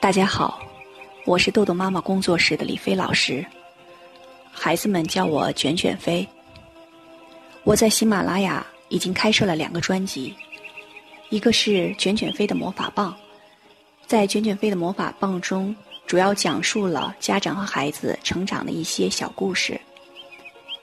[0.00, 0.58] 大家好，
[1.26, 3.44] 我是豆豆妈妈工作室的李飞老师，
[4.50, 6.26] 孩子们叫我卷卷飞。
[7.64, 10.34] 我在喜马拉雅已经开设了两个专辑，
[11.28, 13.14] 一个是卷卷飞的魔法棒，
[14.06, 15.76] 在卷卷飞的魔法棒中，
[16.06, 19.78] 主要讲述了家长和孩子成长的一些小故事；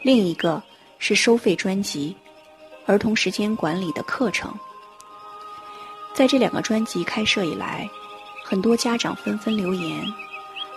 [0.03, 0.61] 另一个
[0.99, 2.15] 是收费专辑，
[2.85, 4.53] 儿童时间管理的课程。
[6.13, 7.89] 在这两个专辑开设以来，
[8.49, 10.01] 很多家长纷纷留言，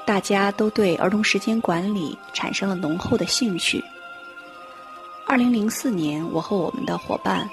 [0.05, 3.81] 大家都对儿童时间管理产生了浓厚的兴趣。
[5.25, 7.49] 二零零四年，我和我们的伙伴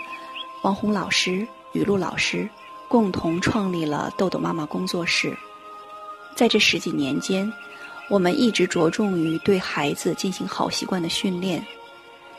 [0.63, 2.49] 王红老师、雨露老师
[2.87, 5.37] 共同创立了豆豆妈妈工作室。
[6.35, 7.53] 在这十几年间，
[8.09, 11.63] 我们一直着重于对孩子进行好习惯的训练。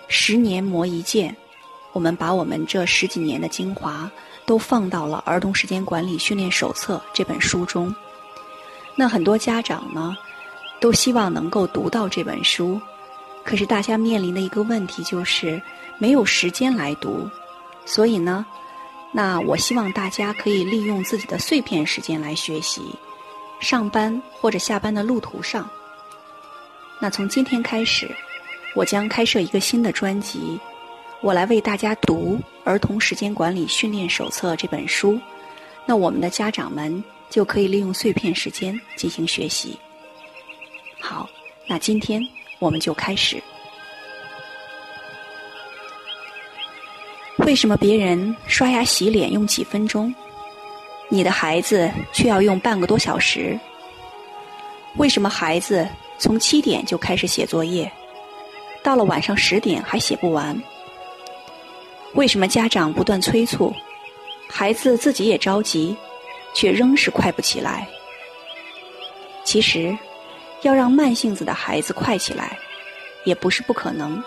[0.08, 1.36] 十年磨一剑，
[1.92, 4.10] 我们把我们这十几年的精华。
[4.48, 7.94] 都放到了《儿童时间管理训练手册》这本书中。
[8.96, 10.16] 那很多家长呢，
[10.80, 12.80] 都希望能够读到这本书，
[13.44, 15.60] 可是大家面临的一个问题就是
[15.98, 17.28] 没有时间来读。
[17.84, 18.46] 所以呢，
[19.12, 22.80] 那我希望大家可以利用自己的碎片时间来学习，
[23.60, 25.68] 上班或者下班的路途上。
[26.98, 28.10] 那从今天开始，
[28.74, 30.58] 我将开设一个新的专辑。
[31.20, 35.18] 我来为大家读《儿童时间管理训练手册》这本书，
[35.84, 39.76] 那我们的家长们就可以利用碎片时间进行学习。
[41.00, 41.28] 好，
[41.66, 42.24] 那今天
[42.60, 43.42] 我们就开始。
[47.38, 50.14] 为什么别人刷牙洗脸用几分钟，
[51.08, 53.58] 你的孩子却要用半个多小时？
[54.96, 57.90] 为什么孩子从七点就开始写作业，
[58.84, 60.56] 到了晚上十点还写不完？
[62.18, 63.72] 为什么家长不断催促，
[64.50, 65.96] 孩子自己也着急，
[66.52, 67.86] 却仍是快不起来？
[69.44, 69.96] 其实，
[70.62, 72.58] 要让慢性子的孩子快起来，
[73.22, 74.20] 也不是不可能。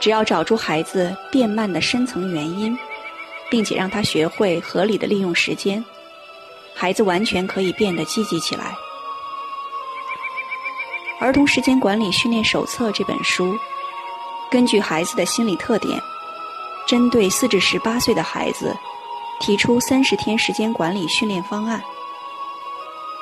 [0.00, 2.74] 只要找出孩子变慢的深层原因，
[3.50, 5.84] 并且让他学会合理的利用时间，
[6.74, 8.74] 孩子完全可以变得积极起来。
[11.22, 13.54] 《儿童时间管理训练手册》这本书，
[14.50, 16.00] 根据孩子的心理特点。
[16.86, 18.76] 针对四至十八岁的孩子，
[19.40, 21.82] 提出三十天时间管理训练方案。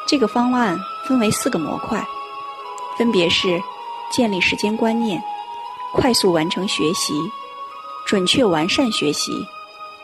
[0.07, 2.05] 这个方案分为四个模块，
[2.99, 3.61] 分别是
[4.11, 5.23] 建立时间观念、
[5.95, 7.15] 快速完成学习、
[8.07, 9.33] 准确完善学习、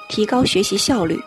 [0.09, 1.23] 提高学习效率。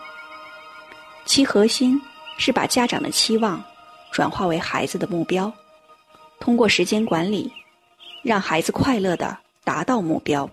[1.25, 2.01] 其核心
[2.37, 3.63] 是把家长的期望
[4.11, 5.53] 转化为孩子的目标，
[6.39, 7.53] 通过时间管理，
[8.23, 10.49] 让孩子快乐的达到目标。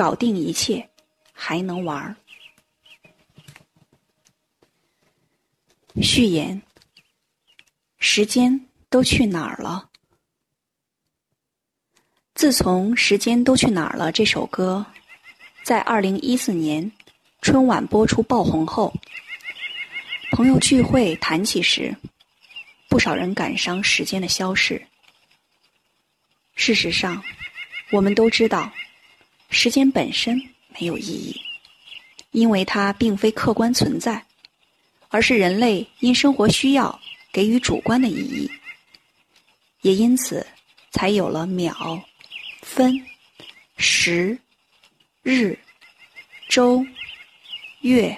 [0.00, 0.88] 搞定一切，
[1.30, 2.16] 还能玩儿。
[6.00, 6.62] 序言：
[7.98, 9.90] 时间都去哪儿了？
[12.32, 14.86] 自从《时间都去哪儿了》这首歌
[15.64, 16.90] 在二零一四年
[17.42, 18.90] 春晚播出爆红后，
[20.32, 21.94] 朋友聚会谈起时，
[22.88, 24.82] 不少人感伤时间的消逝。
[26.54, 27.22] 事实上，
[27.92, 28.72] 我们都知道。
[29.50, 31.38] 时间本身没有意义，
[32.30, 34.24] 因为它并非客观存在，
[35.08, 36.98] 而是人类因生活需要
[37.32, 38.50] 给予主观的意义。
[39.82, 40.46] 也因此，
[40.92, 42.00] 才有了秒、
[42.62, 42.94] 分、
[43.76, 44.38] 时、
[45.22, 45.58] 日、
[46.48, 46.84] 周、
[47.80, 48.16] 月、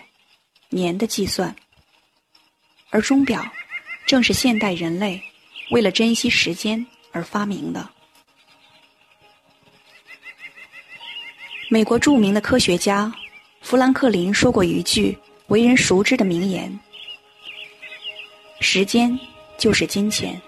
[0.68, 1.54] 年的计算。
[2.90, 3.42] 而钟表，
[4.04, 5.22] 正是现代人类
[5.70, 7.88] 为了珍惜时间而发明的。
[11.72, 13.10] 美国著名的科学家
[13.62, 15.16] 富兰克林说过一句
[15.46, 16.70] 为人熟知的名言
[18.60, 19.18] ：“时间
[19.56, 20.38] 就是金钱。”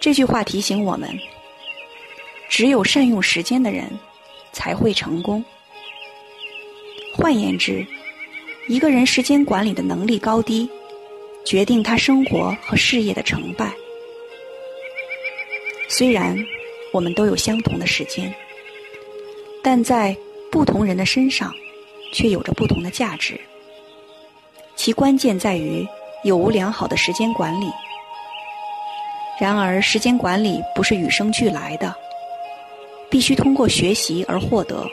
[0.00, 1.10] 这句话提醒我们，
[2.48, 3.90] 只有善用时间的人
[4.52, 5.44] 才会成功。
[7.12, 7.84] 换言之，
[8.68, 10.70] 一个人时间管理的能力高低，
[11.44, 13.72] 决定他生活和事业的成败。
[15.88, 16.38] 虽然
[16.92, 18.32] 我们都有相同的时间。
[19.62, 20.16] 但在
[20.50, 21.54] 不同人的身上，
[22.12, 23.40] 却有着不同的价值。
[24.74, 25.86] 其关键在于
[26.24, 27.70] 有无良好的时间管理。
[29.40, 31.94] 然而，时间管理不是与生俱来的，
[33.08, 34.86] 必须通过学习而获得，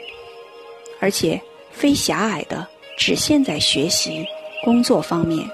[0.99, 1.39] 而且
[1.71, 2.67] 非狭隘的
[2.97, 4.25] 只限在学习、
[4.63, 5.47] 工作方面，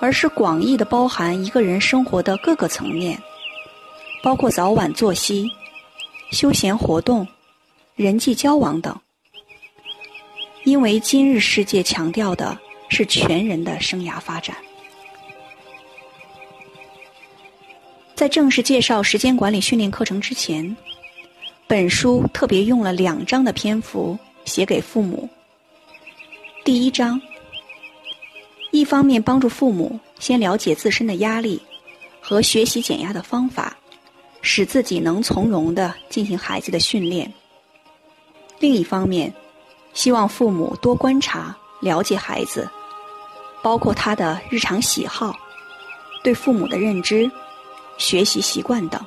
[0.00, 3.18] 而是广义的包含一个人生活的各个层面，
[4.22, 5.50] 包括早晚作息、
[6.30, 7.26] 休闲活动。
[7.96, 8.94] 人际交往等，
[10.64, 12.56] 因为今日世界强调的
[12.90, 14.54] 是全人的生涯发展，
[18.14, 20.76] 在正式介绍时间管理训练课程之前，
[21.66, 25.26] 本书特别用了两章的篇幅写给父母。
[26.66, 27.18] 第一章，
[28.72, 31.62] 一方面帮助父母先了解自身的压力
[32.20, 33.74] 和学习减压的方法，
[34.42, 37.26] 使自己能从容的进行孩子的训练；
[38.58, 39.32] 另一方面，
[39.94, 42.68] 希望父母多观察、了解孩子，
[43.62, 45.34] 包括他的日常喜好、
[46.22, 47.30] 对父母的认知。
[47.98, 49.00] 学习习惯等，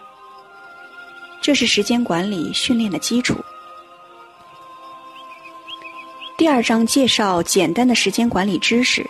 [1.40, 3.36] 这是时间管理训练的基础。
[6.36, 9.08] 第二章介绍简单的时间管理知识、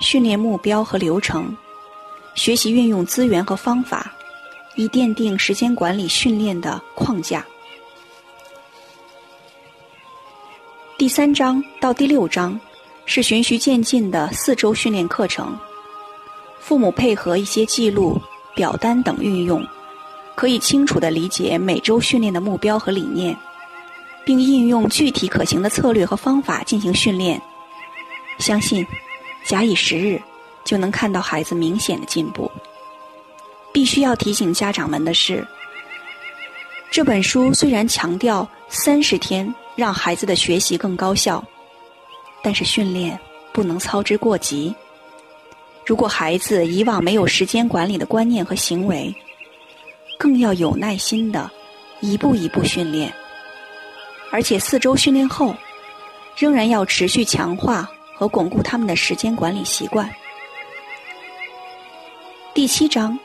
[0.00, 1.56] 训练目标和流程、
[2.34, 4.12] 学习运用资源和方法，
[4.74, 7.46] 以奠定时间管理训练的框架。
[10.98, 12.58] 第三章到第六章
[13.04, 15.54] 是循序渐进的四周训练课程，
[16.58, 18.18] 父母配合一些记录。
[18.54, 19.62] 表单等运用，
[20.34, 23.36] 可以清楚地理解每周训练的目标和理念，
[24.24, 27.38] 并应用具体可行的策略和方法进行训练。
[28.38, 28.86] 相信，
[29.44, 30.18] 假以时日，
[30.64, 32.50] 就能看到孩子明显的进步。
[33.70, 35.46] 必须要提醒家长们的是，
[36.90, 41.44] 这本书虽然强调三十天让孩子的学习更高效，
[42.42, 43.18] 但是训练
[43.52, 44.74] 不能操之过急。
[45.84, 49.14] 如果孩子以往没有时间管理的观念和行为，
[50.18, 51.48] 更要有耐心的
[52.00, 53.12] 一步一步训练，
[54.32, 55.54] 而且四周训练后，
[56.36, 60.10] 仍然要持续强化和巩固他们的时间管理习惯。
[62.54, 63.16] 第七章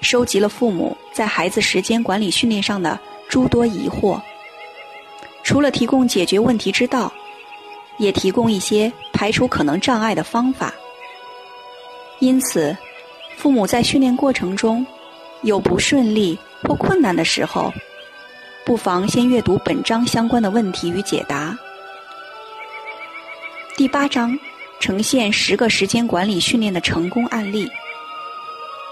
[0.00, 4.18] 收集了父母在孩子时间管理训练上的诸多疑惑，
[5.48, 7.10] 除了提供解决问题之道，
[7.96, 10.74] 也提供一些排除可能障碍的方法。
[12.18, 12.76] 因此，
[13.38, 14.86] 父母在训练过程中
[15.40, 17.72] 有不顺利或困难的时候，
[18.66, 21.56] 不妨先阅读本章相关的问题与解答。
[23.74, 24.38] 第八章
[24.80, 27.66] 呈现十个时间管理训练的成功案例，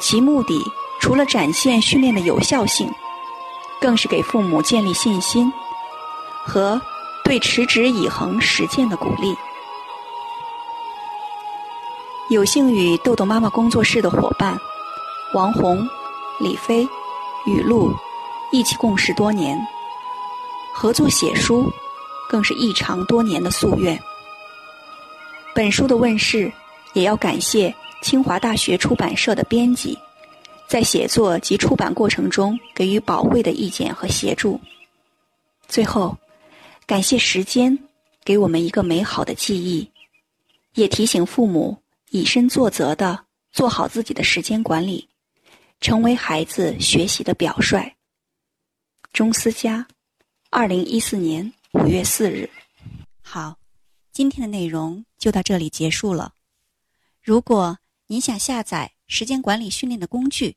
[0.01, 0.59] 其目的
[1.03, 2.91] 除了展现训练的有效性，
[3.79, 5.53] 更是给父母建立信心
[6.47, 6.81] 和
[7.25, 9.35] 对持之以恒实践的鼓励。
[12.31, 14.59] 有幸与豆豆妈妈工作室的伙伴
[15.35, 15.87] 王红、
[16.41, 16.89] 李飞、
[17.47, 17.93] 雨露
[18.53, 19.61] 一起共事多年，
[20.73, 21.71] 合作写书
[22.29, 24.01] 更是异常多年的夙愿。
[25.55, 26.53] 本书的问世，
[26.93, 29.99] 也要感谢清华大学出版社的编辑，
[30.67, 34.61] 在写作及出版过程中给予宝贵的意见和协助。
[35.69, 36.17] 最后，
[36.87, 37.77] 感谢时间
[38.25, 39.91] 给我们一个美好的记忆，
[40.75, 41.77] 也提醒父母。
[42.11, 45.07] 以身作则的做好自己的时间管理，
[45.81, 47.93] 成为孩子学习的表率。
[49.13, 49.87] 钟思佳，
[50.51, 52.49] 二零一四年五月四日。
[53.21, 53.59] 好，
[54.13, 56.33] 今天的内容就到这里结束了。
[57.21, 60.57] 如果您想下载时间管理训练的工具，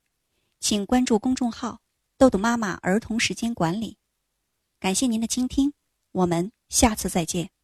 [0.60, 1.80] 请关注公众号
[2.16, 3.98] “豆豆妈妈儿童时间管理”。
[4.80, 5.74] 感谢您的倾听，
[6.12, 7.59] 我们下次再见。